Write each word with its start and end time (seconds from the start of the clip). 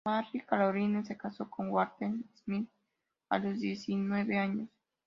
Mary 0.03 0.39
Caroline 0.39 1.05
se 1.05 1.15
casó 1.15 1.47
con 1.47 1.69
Walter 1.69 2.09
Smith 2.33 2.67
Starr 3.25 3.37
a 3.37 3.37
los 3.51 3.59
diecinueve 3.59 4.35
años. 4.39 4.67